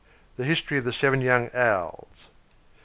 [0.35, 2.25] THE HISTORY OF THE SEVEN YOUNG OWLS.